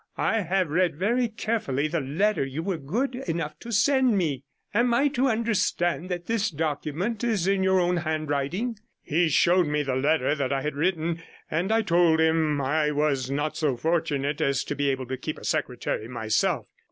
I 0.17 0.39
have 0.41 0.71
read 0.71 0.95
very 0.95 1.27
carefully 1.27 1.87
the 1.87 1.99
letter 2.01 2.43
you 2.43 2.63
were 2.63 2.79
good 2.79 3.13
enough 3.13 3.59
to 3.59 3.71
send 3.71 4.17
me. 4.17 4.41
Am 4.73 4.95
I 4.95 5.09
to 5.09 5.27
understand 5.27 6.09
that 6.09 6.25
this 6.25 6.49
document 6.49 7.23
is 7.23 7.45
in 7.47 7.61
your 7.61 7.79
own 7.79 7.97
handwriting?' 7.97 8.79
He 9.03 9.29
showed 9.29 9.67
me 9.67 9.83
the 9.83 9.95
letter 9.95 10.33
that 10.33 10.51
I 10.51 10.63
had 10.63 10.73
written, 10.73 11.21
and 11.51 11.71
I 11.71 11.83
told 11.83 12.19
him 12.19 12.59
I 12.59 12.89
was 12.89 13.29
not 13.29 13.55
so 13.55 13.77
fortunate 13.77 14.41
as 14.41 14.63
to 14.63 14.75
be 14.75 14.89
able 14.89 15.05
to 15.05 15.17
keep 15.17 15.37
a 15.37 15.43
secretary 15.45 16.07
myself. 16.07 16.65